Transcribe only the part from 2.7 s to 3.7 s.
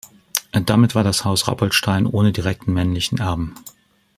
männlichen Erben.